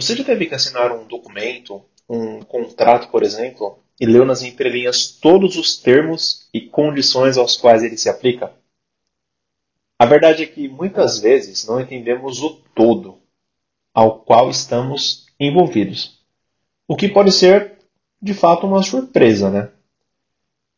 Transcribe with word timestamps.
Você 0.00 0.16
já 0.16 0.24
teve 0.24 0.46
que 0.46 0.54
assinar 0.54 0.90
um 0.92 1.04
documento, 1.04 1.84
um 2.08 2.40
contrato, 2.40 3.08
por 3.10 3.22
exemplo, 3.22 3.78
e 4.00 4.06
leu 4.06 4.24
nas 4.24 4.42
entrelinhas 4.42 5.06
todos 5.06 5.56
os 5.56 5.76
termos 5.76 6.48
e 6.54 6.62
condições 6.62 7.36
aos 7.36 7.54
quais 7.58 7.82
ele 7.82 7.98
se 7.98 8.08
aplica? 8.08 8.50
A 9.98 10.06
verdade 10.06 10.42
é 10.42 10.46
que 10.46 10.66
muitas 10.68 11.18
vezes 11.18 11.66
não 11.66 11.78
entendemos 11.78 12.42
o 12.42 12.62
todo 12.74 13.18
ao 13.92 14.20
qual 14.20 14.48
estamos 14.48 15.26
envolvidos, 15.38 16.18
o 16.88 16.96
que 16.96 17.06
pode 17.06 17.30
ser 17.30 17.76
de 18.22 18.32
fato 18.32 18.66
uma 18.66 18.82
surpresa, 18.82 19.50
né? 19.50 19.68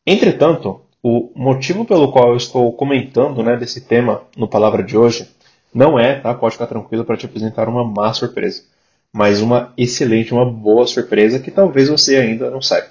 Entretanto, 0.05 0.81
o 1.01 1.31
motivo 1.33 1.85
pelo 1.85 2.11
qual 2.11 2.31
eu 2.31 2.35
estou 2.35 2.73
comentando 2.73 3.41
né, 3.41 3.55
desse 3.55 3.79
tema 3.79 4.27
no 4.35 4.49
Palavra 4.49 4.83
de 4.83 4.97
hoje 4.97 5.33
não 5.73 5.97
é, 5.97 6.19
tá? 6.19 6.33
Pode 6.33 6.55
ficar 6.55 6.67
tranquilo 6.67 7.05
para 7.05 7.15
te 7.15 7.25
apresentar 7.25 7.69
uma 7.69 7.85
má 7.85 8.13
surpresa, 8.13 8.72
mas 9.13 9.41
uma 9.41 9.71
excelente, 9.77 10.33
uma 10.33 10.49
boa 10.49 10.87
surpresa 10.87 11.39
que 11.39 11.51
talvez 11.51 11.87
você 11.87 12.17
ainda 12.17 12.49
não 12.49 12.61
saiba. 12.61 12.89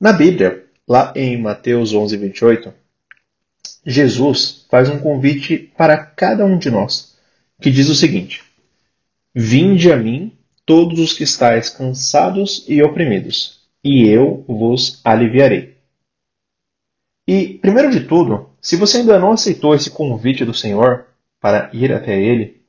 Na 0.00 0.12
Bíblia, 0.12 0.66
lá 0.86 1.12
em 1.14 1.40
Mateus 1.40 1.94
11, 1.94 2.16
28, 2.16 2.74
Jesus 3.86 4.66
faz 4.68 4.88
um 4.88 4.98
convite 4.98 5.72
para 5.76 5.96
cada 5.96 6.44
um 6.44 6.58
de 6.58 6.68
nós, 6.68 7.16
que 7.60 7.70
diz 7.70 7.88
o 7.88 7.94
seguinte: 7.94 8.42
Vinde 9.32 9.92
a 9.92 9.96
mim, 9.96 10.32
todos 10.66 10.98
os 10.98 11.12
que 11.12 11.22
estáis 11.22 11.68
cansados 11.68 12.64
e 12.66 12.82
oprimidos, 12.82 13.60
e 13.84 14.08
eu 14.08 14.44
vos 14.48 15.00
aliviarei. 15.04 15.76
E, 17.26 17.54
primeiro 17.54 17.90
de 17.90 18.00
tudo, 18.00 18.50
se 18.60 18.76
você 18.76 18.98
ainda 18.98 19.18
não 19.18 19.32
aceitou 19.32 19.74
esse 19.74 19.90
convite 19.90 20.44
do 20.44 20.52
Senhor 20.52 21.06
para 21.40 21.70
ir 21.72 21.92
até 21.92 22.20
Ele, 22.20 22.63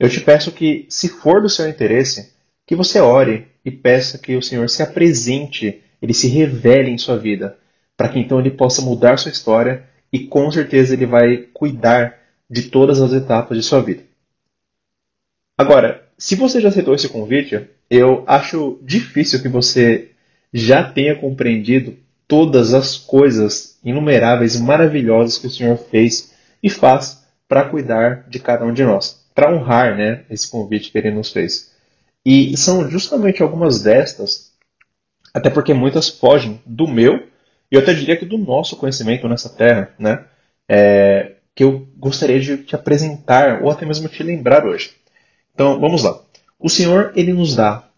eu 0.00 0.08
te 0.08 0.18
peço 0.18 0.50
que, 0.50 0.86
se 0.88 1.10
for 1.10 1.42
do 1.42 1.48
seu 1.50 1.68
interesse, 1.68 2.32
que 2.66 2.74
você 2.74 2.98
ore 3.00 3.48
e 3.62 3.70
peça 3.70 4.16
que 4.16 4.34
o 4.34 4.42
Senhor 4.42 4.68
se 4.70 4.82
apresente, 4.82 5.82
ele 6.00 6.14
se 6.14 6.26
revele 6.26 6.90
em 6.90 6.96
sua 6.96 7.18
vida, 7.18 7.58
para 7.98 8.08
que 8.08 8.18
então 8.18 8.40
ele 8.40 8.50
possa 8.50 8.80
mudar 8.80 9.18
sua 9.18 9.30
história 9.30 9.84
e 10.10 10.20
com 10.20 10.50
certeza 10.50 10.94
ele 10.94 11.04
vai 11.04 11.36
cuidar 11.52 12.18
de 12.48 12.62
todas 12.62 12.98
as 12.98 13.12
etapas 13.12 13.58
de 13.58 13.62
sua 13.62 13.82
vida. 13.82 14.02
Agora, 15.58 16.08
se 16.16 16.34
você 16.34 16.62
já 16.62 16.70
aceitou 16.70 16.94
esse 16.94 17.08
convite, 17.08 17.68
eu 17.90 18.24
acho 18.26 18.78
difícil 18.82 19.42
que 19.42 19.48
você 19.48 20.12
já 20.50 20.82
tenha 20.82 21.14
compreendido 21.14 21.96
todas 22.26 22.72
as 22.72 22.96
coisas 22.96 23.78
inumeráveis 23.84 24.54
e 24.54 24.62
maravilhosas 24.62 25.36
que 25.36 25.46
o 25.46 25.50
Senhor 25.50 25.76
fez 25.76 26.32
e 26.62 26.70
faz 26.70 27.22
para 27.46 27.68
cuidar 27.68 28.26
de 28.28 28.38
cada 28.38 28.64
um 28.64 28.72
de 28.72 28.82
nós, 28.82 29.20
para 29.40 29.50
honrar 29.50 29.96
né, 29.96 30.24
esse 30.28 30.50
convite 30.50 30.92
que 30.92 30.98
ele 30.98 31.10
nos 31.10 31.32
fez. 31.32 31.70
E 32.22 32.54
são 32.58 32.90
justamente 32.90 33.42
algumas 33.42 33.82
destas, 33.82 34.52
até 35.32 35.48
porque 35.48 35.72
muitas 35.72 36.10
fogem 36.10 36.60
do 36.66 36.86
meu 36.86 37.26
e 37.72 37.74
eu 37.74 37.80
até 37.80 37.94
diria 37.94 38.18
que 38.18 38.26
do 38.26 38.36
nosso 38.36 38.76
conhecimento 38.76 39.26
nessa 39.26 39.48
terra, 39.48 39.94
né? 39.98 40.26
É, 40.68 41.36
que 41.54 41.64
eu 41.64 41.88
gostaria 41.96 42.38
de 42.38 42.58
te 42.58 42.74
apresentar 42.74 43.62
ou 43.62 43.70
até 43.70 43.86
mesmo 43.86 44.10
te 44.10 44.22
lembrar 44.22 44.66
hoje. 44.66 44.90
Então, 45.54 45.80
vamos 45.80 46.02
lá. 46.02 46.20
O 46.58 46.68
Senhor, 46.68 47.10
ele 47.16 47.32
nos 47.32 47.56
dá 47.56 47.88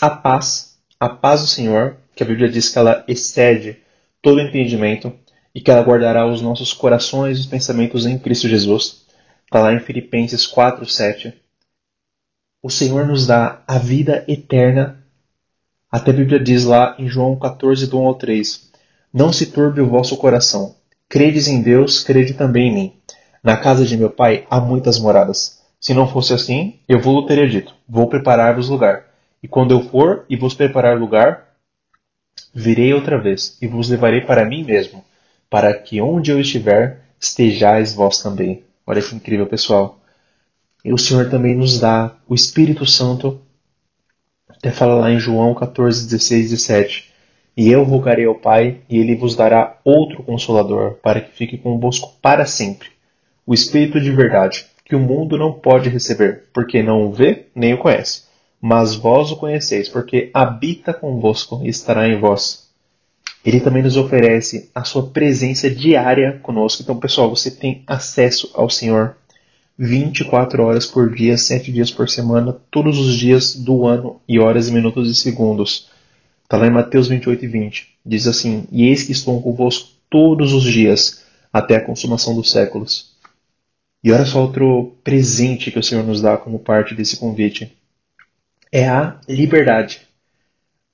a 0.00 0.10
paz, 0.10 0.76
a 0.98 1.08
paz 1.08 1.40
do 1.40 1.46
Senhor, 1.46 1.98
que 2.16 2.24
a 2.24 2.26
Bíblia 2.26 2.48
diz 2.48 2.68
que 2.68 2.78
ela 2.78 3.04
excede 3.06 3.78
todo 4.20 4.40
entendimento 4.40 5.12
e 5.54 5.60
que 5.60 5.70
ela 5.70 5.82
guardará 5.82 6.26
os 6.26 6.42
nossos 6.42 6.72
corações 6.72 7.38
e 7.38 7.42
os 7.42 7.46
pensamentos 7.46 8.06
em 8.06 8.18
Cristo 8.18 8.48
Jesus. 8.48 8.99
Está 9.50 9.58
lá 9.58 9.72
em 9.72 9.80
Filipenses 9.80 10.46
4, 10.46 10.86
7. 10.86 11.34
O 12.62 12.70
Senhor 12.70 13.04
nos 13.04 13.26
dá 13.26 13.64
a 13.66 13.78
vida 13.78 14.24
eterna. 14.28 15.04
Até 15.90 16.12
a 16.12 16.14
Bíblia 16.14 16.38
diz 16.38 16.62
lá 16.62 16.94
em 17.00 17.08
João 17.08 17.36
14, 17.36 17.88
do 17.88 17.98
1 17.98 18.06
ao 18.06 18.14
3 18.14 18.70
não 19.12 19.32
se 19.32 19.46
turbe 19.46 19.80
o 19.80 19.88
vosso 19.88 20.16
coração. 20.16 20.76
Credes 21.08 21.48
em 21.48 21.62
Deus, 21.62 22.00
crede 22.00 22.34
também 22.34 22.68
em 22.68 22.74
mim. 22.74 22.92
Na 23.42 23.56
casa 23.56 23.84
de 23.84 23.96
meu 23.96 24.08
pai 24.08 24.46
há 24.48 24.60
muitas 24.60 25.00
moradas. 25.00 25.60
Se 25.80 25.92
não 25.92 26.06
fosse 26.06 26.32
assim, 26.32 26.78
eu 26.88 27.00
vou 27.00 27.26
teria 27.26 27.48
dito: 27.48 27.74
Vou 27.88 28.08
preparar-vos 28.08 28.68
lugar. 28.68 29.06
E 29.42 29.48
quando 29.48 29.72
eu 29.72 29.82
for 29.82 30.24
e 30.30 30.36
vos 30.36 30.54
preparar 30.54 30.96
lugar, 30.96 31.56
virei 32.54 32.94
outra 32.94 33.20
vez 33.20 33.58
e 33.60 33.66
vos 33.66 33.88
levarei 33.88 34.20
para 34.20 34.44
mim 34.44 34.62
mesmo, 34.62 35.04
para 35.50 35.74
que 35.74 36.00
onde 36.00 36.30
eu 36.30 36.38
estiver, 36.38 37.00
estejais 37.18 37.92
vós 37.92 38.22
também. 38.22 38.62
Olha 38.90 39.00
que 39.00 39.14
incrível, 39.14 39.46
pessoal. 39.46 40.00
E 40.84 40.92
o 40.92 40.98
Senhor 40.98 41.30
também 41.30 41.54
nos 41.54 41.78
dá 41.78 42.16
o 42.28 42.34
Espírito 42.34 42.84
Santo. 42.84 43.40
Até 44.48 44.72
fala 44.72 44.94
lá 44.94 45.10
em 45.10 45.18
João 45.20 45.54
14, 45.54 46.08
16 46.08 46.46
e 46.46 46.50
17 46.50 47.10
e 47.56 47.70
eu 47.70 47.82
rogarei 47.82 48.24
ao 48.24 48.34
Pai, 48.34 48.80
e 48.88 48.98
ele 48.98 49.14
vos 49.14 49.36
dará 49.36 49.78
outro 49.84 50.22
consolador, 50.22 50.94
para 51.02 51.20
que 51.20 51.36
fique 51.36 51.58
convosco 51.58 52.16
para 52.22 52.46
sempre. 52.46 52.88
O 53.46 53.52
Espírito 53.52 54.00
de 54.00 54.10
verdade, 54.10 54.64
que 54.82 54.96
o 54.96 54.98
mundo 54.98 55.36
não 55.36 55.52
pode 55.52 55.90
receber, 55.90 56.44
porque 56.54 56.82
não 56.82 57.06
o 57.06 57.12
vê 57.12 57.48
nem 57.54 57.74
o 57.74 57.78
conhece. 57.78 58.24
Mas 58.60 58.94
vós 58.94 59.30
o 59.30 59.36
conheceis, 59.36 59.90
porque 59.90 60.30
habita 60.32 60.94
convosco 60.94 61.60
e 61.62 61.68
estará 61.68 62.08
em 62.08 62.18
vós. 62.18 62.69
Ele 63.44 63.60
também 63.60 63.82
nos 63.82 63.96
oferece 63.96 64.70
a 64.74 64.84
sua 64.84 65.06
presença 65.08 65.70
diária 65.70 66.38
conosco. 66.42 66.82
Então, 66.82 66.98
pessoal, 66.98 67.30
você 67.30 67.50
tem 67.50 67.82
acesso 67.86 68.50
ao 68.54 68.68
Senhor 68.68 69.16
24 69.78 70.62
horas 70.62 70.84
por 70.84 71.14
dia, 71.14 71.38
7 71.38 71.72
dias 71.72 71.90
por 71.90 72.06
semana, 72.08 72.54
todos 72.70 72.98
os 72.98 73.16
dias 73.16 73.54
do 73.54 73.86
ano, 73.86 74.20
e 74.28 74.38
horas, 74.38 74.68
e 74.68 74.72
minutos 74.72 75.10
e 75.10 75.14
segundos. 75.14 75.88
Está 76.44 76.58
lá 76.58 76.66
em 76.66 76.70
Mateus 76.70 77.08
28 77.08 77.44
e 77.44 77.48
20. 77.48 77.88
Diz 78.04 78.26
assim: 78.26 78.66
E 78.70 78.84
eis 78.88 79.04
que 79.04 79.12
estou 79.12 79.40
convosco 79.40 79.88
todos 80.10 80.52
os 80.52 80.64
dias, 80.64 81.24
até 81.50 81.76
a 81.76 81.84
consumação 81.84 82.34
dos 82.34 82.50
séculos. 82.50 83.16
E 84.04 84.12
olha 84.12 84.26
só 84.26 84.42
outro 84.42 84.96
presente 85.02 85.70
que 85.70 85.78
o 85.78 85.82
Senhor 85.82 86.04
nos 86.04 86.20
dá 86.20 86.36
como 86.36 86.58
parte 86.58 86.94
desse 86.94 87.16
convite. 87.16 87.74
É 88.70 88.86
a 88.88 89.18
liberdade. 89.28 90.02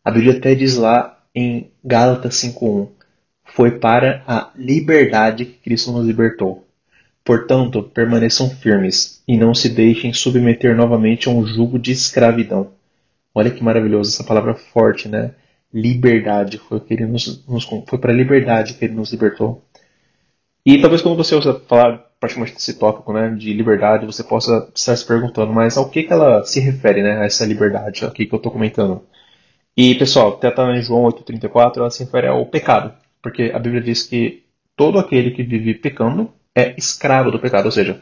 A 0.05 0.11
Bíblia 0.11 0.37
até 0.39 0.55
diz 0.55 0.77
lá 0.77 1.16
em 1.37 1.71
Gálatas 1.85 2.35
5.1 2.37 2.89
Foi 3.45 3.79
para 3.79 4.25
a 4.27 4.51
liberdade 4.57 5.45
que 5.45 5.59
Cristo 5.59 5.93
nos 5.93 6.07
libertou. 6.07 6.67
Portanto, 7.23 7.83
permaneçam 7.83 8.49
firmes 8.49 9.23
e 9.29 9.37
não 9.37 9.55
se 9.55 9.69
deixem 9.69 10.13
submeter 10.13 10.75
novamente 10.75 11.29
a 11.29 11.33
um 11.33 11.47
jugo 11.47 11.79
de 11.79 11.93
escravidão. 11.93 12.71
Olha 13.35 13.51
que 13.51 13.63
maravilhoso 13.63 14.11
essa 14.11 14.25
palavra 14.25 14.55
forte, 14.55 15.09
né? 15.09 15.35
liberdade. 15.73 16.59
Foi, 16.59 16.81
que 16.81 16.95
ele 16.95 17.07
nos, 17.07 17.47
nos 17.47 17.65
foi 17.65 17.99
para 17.99 18.13
a 18.13 18.17
liberdade 18.17 18.75
que 18.75 18.85
ele 18.85 18.95
nos 18.95 19.13
libertou. 19.13 19.63
E 20.65 20.81
talvez 20.81 21.03
quando 21.03 21.17
você 21.17 21.35
ouça 21.35 21.61
falar 21.69 22.07
praticamente 22.19 22.55
desse 22.55 22.75
tópico 22.75 23.13
né, 23.13 23.29
de 23.31 23.53
liberdade, 23.53 24.07
você 24.07 24.25
possa 24.25 24.69
estar 24.75 24.97
se 24.97 25.07
perguntando, 25.07 25.53
mas 25.53 25.77
ao 25.77 25.89
que, 25.89 26.03
que 26.03 26.13
ela 26.13 26.43
se 26.45 26.61
refere, 26.61 27.03
né, 27.03 27.19
a 27.21 27.25
essa 27.25 27.45
liberdade 27.45 28.05
aqui 28.05 28.25
que 28.27 28.35
eu 28.35 28.39
estou 28.39 28.51
comentando? 28.51 29.03
E, 29.77 29.95
pessoal, 29.95 30.35
até 30.35 30.49
está 30.49 30.75
em 30.75 30.83
João 30.83 31.03
8,34, 31.05 31.77
ela 31.77 31.91
se 31.91 32.05
refere 32.05 32.29
ao 32.29 32.47
pecado. 32.47 32.95
Porque 33.21 33.53
a 33.55 33.59
Bíblia 33.59 33.83
diz 33.83 34.03
que 34.03 34.45
todo 34.75 34.99
aquele 34.99 35.33
que 35.33 35.43
vive 35.43 35.75
pecando 35.75 36.33
é 36.55 36.75
escravo 36.79 37.31
do 37.31 37.39
pecado. 37.39 37.67
Ou 37.67 37.73
seja, 37.73 38.01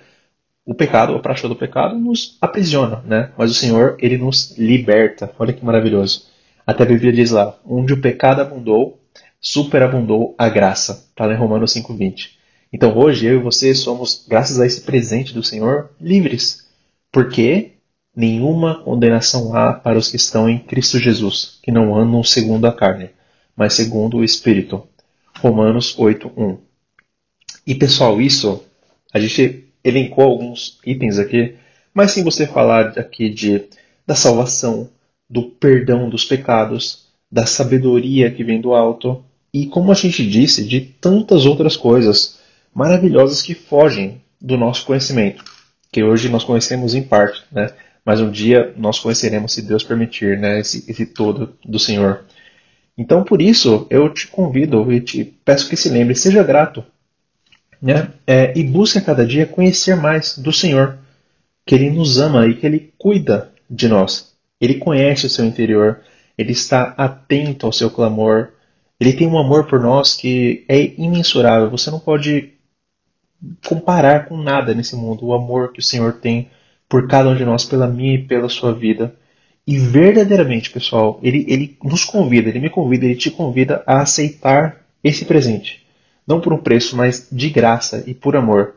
o 0.64 0.74
pecado, 0.74 1.14
a 1.14 1.18
prática 1.18 1.48
do 1.48 1.56
pecado, 1.56 1.98
nos 1.98 2.38
aprisiona, 2.40 3.02
né? 3.04 3.32
Mas 3.36 3.50
o 3.50 3.54
Senhor, 3.54 3.96
ele 3.98 4.16
nos 4.16 4.56
liberta. 4.56 5.30
Olha 5.38 5.52
que 5.52 5.64
maravilhoso. 5.64 6.26
Até 6.66 6.84
a 6.84 6.86
Bíblia 6.86 7.12
diz 7.12 7.32
lá: 7.32 7.58
onde 7.66 7.92
o 7.92 8.00
pecado 8.00 8.40
abundou, 8.40 9.00
superabundou 9.40 10.34
a 10.38 10.48
graça. 10.48 11.08
Está 11.10 11.26
lá 11.26 11.34
em 11.34 11.38
Romanos 11.38 11.74
5,20. 11.74 12.30
Então 12.72 12.96
hoje 12.96 13.26
eu 13.26 13.34
e 13.34 13.42
você 13.42 13.74
somos, 13.74 14.24
graças 14.28 14.60
a 14.60 14.66
esse 14.66 14.82
presente 14.82 15.34
do 15.34 15.42
Senhor, 15.42 15.90
livres. 16.00 16.66
Porque 17.12 17.73
nenhuma 18.14 18.82
condenação 18.82 19.54
há 19.54 19.72
para 19.72 19.98
os 19.98 20.10
que 20.10 20.16
estão 20.16 20.48
em 20.48 20.58
Cristo 20.58 20.98
Jesus, 20.98 21.58
que 21.62 21.72
não 21.72 21.96
andam 21.96 22.22
segundo 22.22 22.66
a 22.66 22.72
carne, 22.72 23.10
mas 23.56 23.74
segundo 23.74 24.18
o 24.18 24.24
Espírito. 24.24 24.86
Romanos 25.40 25.96
8,1. 25.96 26.58
E 27.66 27.74
pessoal, 27.74 28.20
isso, 28.20 28.62
a 29.12 29.18
gente 29.18 29.64
elencou 29.82 30.24
alguns 30.24 30.78
itens 30.86 31.18
aqui, 31.18 31.56
mas 31.92 32.12
sem 32.12 32.22
você 32.22 32.46
falar 32.46 32.98
aqui 32.98 33.28
de 33.28 33.64
da 34.06 34.14
salvação, 34.14 34.90
do 35.28 35.44
perdão 35.44 36.10
dos 36.10 36.24
pecados, 36.24 37.06
da 37.30 37.46
sabedoria 37.46 38.30
que 38.30 38.44
vem 38.44 38.60
do 38.60 38.74
alto 38.74 39.24
e, 39.52 39.66
como 39.66 39.90
a 39.90 39.94
gente 39.94 40.28
disse, 40.28 40.64
de 40.64 40.80
tantas 40.80 41.46
outras 41.46 41.76
coisas 41.76 42.38
maravilhosas 42.74 43.40
que 43.40 43.54
fogem 43.54 44.20
do 44.40 44.56
nosso 44.56 44.84
conhecimento, 44.84 45.44
que 45.90 46.02
hoje 46.02 46.28
nós 46.28 46.44
conhecemos 46.44 46.94
em 46.94 47.02
parte, 47.02 47.42
né? 47.50 47.70
Mas 48.04 48.20
um 48.20 48.30
dia 48.30 48.74
nós 48.76 48.98
conheceremos, 48.98 49.52
se 49.52 49.62
Deus 49.62 49.82
permitir, 49.82 50.38
né? 50.38 50.60
Esse, 50.60 50.84
esse 50.90 51.06
todo 51.06 51.56
do 51.64 51.78
Senhor. 51.78 52.24
Então, 52.96 53.24
por 53.24 53.40
isso, 53.40 53.86
eu 53.90 54.12
te 54.12 54.28
convido 54.28 54.92
e 54.92 55.00
te 55.00 55.24
peço 55.24 55.68
que 55.68 55.76
se 55.76 55.88
lembre, 55.88 56.14
seja 56.14 56.42
grato, 56.42 56.84
né? 57.80 58.08
É, 58.26 58.56
e 58.56 58.62
busque 58.62 58.98
a 58.98 59.02
cada 59.02 59.26
dia 59.26 59.46
conhecer 59.46 59.96
mais 59.96 60.38
do 60.38 60.52
Senhor, 60.52 60.98
que 61.66 61.74
Ele 61.74 61.90
nos 61.90 62.18
ama 62.18 62.46
e 62.46 62.54
que 62.54 62.66
Ele 62.66 62.92
cuida 62.98 63.52
de 63.68 63.88
nós. 63.88 64.34
Ele 64.60 64.74
conhece 64.74 65.26
o 65.26 65.30
seu 65.30 65.44
interior, 65.44 66.00
ele 66.36 66.52
está 66.52 66.94
atento 66.96 67.66
ao 67.66 67.72
seu 67.72 67.90
clamor, 67.90 68.50
ele 68.98 69.12
tem 69.12 69.26
um 69.26 69.38
amor 69.38 69.66
por 69.66 69.80
nós 69.80 70.14
que 70.14 70.64
é 70.68 70.94
imensurável. 71.00 71.70
Você 71.70 71.90
não 71.90 71.98
pode 71.98 72.54
comparar 73.66 74.26
com 74.26 74.36
nada 74.36 74.74
nesse 74.74 74.96
mundo 74.96 75.26
o 75.26 75.34
amor 75.34 75.72
que 75.72 75.80
o 75.80 75.82
Senhor 75.82 76.14
tem 76.14 76.48
por 76.88 77.08
cada 77.08 77.28
um 77.28 77.36
de 77.36 77.44
nós, 77.44 77.64
pela 77.64 77.86
minha 77.86 78.14
e 78.14 78.24
pela 78.24 78.48
sua 78.48 78.72
vida. 78.72 79.14
E 79.66 79.78
verdadeiramente, 79.78 80.70
pessoal, 80.70 81.18
ele, 81.22 81.44
ele 81.48 81.78
nos 81.82 82.04
convida, 82.04 82.48
ele 82.48 82.60
me 82.60 82.70
convida, 82.70 83.04
ele 83.04 83.16
te 83.16 83.30
convida 83.30 83.82
a 83.86 84.02
aceitar 84.02 84.84
esse 85.02 85.24
presente. 85.24 85.84
Não 86.26 86.40
por 86.40 86.52
um 86.52 86.58
preço, 86.58 86.96
mas 86.96 87.28
de 87.30 87.50
graça 87.50 88.04
e 88.06 88.14
por 88.14 88.36
amor. 88.36 88.76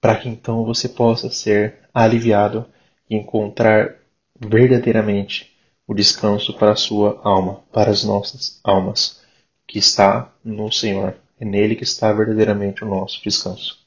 Para 0.00 0.16
que 0.16 0.28
então 0.28 0.64
você 0.64 0.88
possa 0.88 1.30
ser 1.30 1.76
aliviado 1.94 2.66
e 3.08 3.16
encontrar 3.16 3.96
verdadeiramente 4.38 5.52
o 5.86 5.94
descanso 5.94 6.52
para 6.54 6.72
a 6.72 6.76
sua 6.76 7.20
alma, 7.22 7.62
para 7.72 7.90
as 7.90 8.04
nossas 8.04 8.60
almas, 8.62 9.22
que 9.66 9.78
está 9.78 10.32
no 10.44 10.70
Senhor. 10.70 11.16
É 11.38 11.44
nele 11.44 11.76
que 11.76 11.84
está 11.84 12.12
verdadeiramente 12.12 12.84
o 12.84 12.88
nosso 12.88 13.22
descanso. 13.22 13.85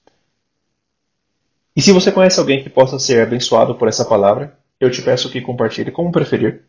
E 1.76 1.82
se 1.82 1.92
você 1.92 2.12
conhece 2.12 2.40
alguém 2.40 2.64
que 2.64 2.70
possa 2.70 3.00
ser 3.00 3.22
abençoado 3.22 3.76
por 3.76 3.88
essa 3.88 4.06
palavra, 4.06 4.58
eu 4.80 4.90
te 4.90 5.02
peço 5.02 5.30
que 5.30 5.42
compartilhe 5.42 5.92
como 5.92 6.12
preferir, 6.12 6.64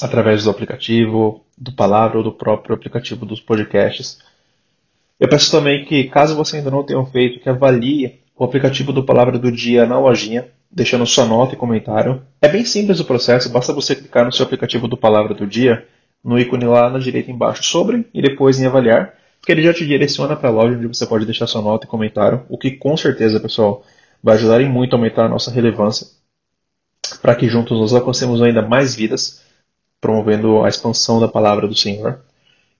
através 0.00 0.44
do 0.44 0.50
aplicativo, 0.50 1.44
do 1.56 1.72
Palavra 1.72 2.18
ou 2.18 2.24
do 2.24 2.32
próprio 2.32 2.74
aplicativo 2.74 3.24
dos 3.26 3.40
podcasts. 3.40 4.18
Eu 5.18 5.28
peço 5.28 5.50
também 5.50 5.84
que, 5.84 6.04
caso 6.04 6.34
você 6.34 6.56
ainda 6.56 6.70
não 6.70 6.82
tenha 6.82 7.04
feito, 7.06 7.40
que 7.40 7.48
avalie 7.48 8.20
o 8.36 8.44
aplicativo 8.44 8.92
do 8.92 9.04
Palavra 9.04 9.38
do 9.38 9.52
Dia 9.52 9.86
na 9.86 9.98
lojinha, 9.98 10.48
deixando 10.70 11.06
sua 11.06 11.24
nota 11.24 11.54
e 11.54 11.58
comentário. 11.58 12.22
É 12.40 12.48
bem 12.48 12.64
simples 12.64 12.98
o 12.98 13.04
processo, 13.04 13.50
basta 13.50 13.72
você 13.72 13.94
clicar 13.94 14.24
no 14.24 14.32
seu 14.32 14.44
aplicativo 14.44 14.88
do 14.88 14.96
Palavra 14.96 15.34
do 15.34 15.46
Dia, 15.46 15.86
no 16.24 16.38
ícone 16.38 16.64
lá 16.64 16.88
na 16.88 16.98
direita 16.98 17.30
embaixo 17.30 17.62
sobre 17.62 18.06
e 18.12 18.22
depois 18.22 18.60
em 18.60 18.66
avaliar, 18.66 19.14
porque 19.42 19.50
ele 19.50 19.62
já 19.62 19.74
te 19.74 19.84
direciona 19.84 20.36
para 20.36 20.50
a 20.50 20.52
loja 20.52 20.76
onde 20.76 20.86
você 20.86 21.04
pode 21.04 21.26
deixar 21.26 21.48
sua 21.48 21.60
nota 21.60 21.84
e 21.84 21.88
comentário, 21.88 22.46
o 22.48 22.56
que 22.56 22.70
com 22.70 22.96
certeza, 22.96 23.40
pessoal, 23.40 23.84
vai 24.22 24.36
ajudar 24.36 24.60
em 24.60 24.68
muito 24.68 24.94
a 24.94 24.96
aumentar 24.96 25.24
a 25.24 25.28
nossa 25.28 25.50
relevância 25.50 26.06
para 27.20 27.34
que 27.34 27.48
juntos 27.48 27.76
nós 27.76 27.92
alcancemos 27.92 28.40
ainda 28.40 28.62
mais 28.62 28.94
vidas, 28.94 29.42
promovendo 30.00 30.62
a 30.62 30.68
expansão 30.68 31.18
da 31.18 31.26
palavra 31.26 31.66
do 31.66 31.74
Senhor. 31.74 32.20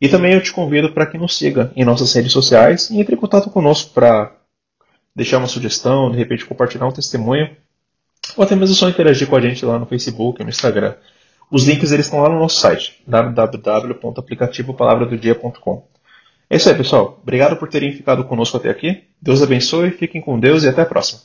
E 0.00 0.08
também 0.08 0.34
eu 0.34 0.40
te 0.40 0.52
convido 0.52 0.92
para 0.92 1.04
que 1.04 1.18
nos 1.18 1.36
siga 1.36 1.72
em 1.74 1.84
nossas 1.84 2.14
redes 2.14 2.30
sociais 2.30 2.90
e 2.90 3.00
entre 3.00 3.16
em 3.16 3.18
contato 3.18 3.50
conosco 3.50 3.90
para 3.92 4.32
deixar 5.16 5.38
uma 5.38 5.48
sugestão, 5.48 6.12
de 6.12 6.16
repente 6.16 6.46
compartilhar 6.46 6.86
um 6.86 6.92
testemunho, 6.92 7.56
ou 8.36 8.44
até 8.44 8.54
mesmo 8.54 8.76
só 8.76 8.88
interagir 8.88 9.28
com 9.28 9.34
a 9.34 9.40
gente 9.40 9.64
lá 9.64 9.80
no 9.80 9.86
Facebook, 9.86 10.44
no 10.44 10.48
Instagram. 10.48 10.94
Os 11.50 11.66
links 11.66 11.90
eles 11.90 12.06
estão 12.06 12.20
lá 12.20 12.28
no 12.28 12.38
nosso 12.38 12.60
site, 12.60 13.02
www.aplicativopalavradodia.com. 13.04 15.91
É 16.52 16.56
isso 16.56 16.68
aí, 16.68 16.74
pessoal. 16.74 17.18
Obrigado 17.22 17.56
por 17.56 17.66
terem 17.66 17.94
ficado 17.94 18.24
conosco 18.24 18.58
até 18.58 18.68
aqui. 18.68 19.04
Deus 19.22 19.40
abençoe, 19.40 19.90
fiquem 19.90 20.20
com 20.20 20.38
Deus 20.38 20.64
e 20.64 20.68
até 20.68 20.82
a 20.82 20.86
próxima. 20.86 21.22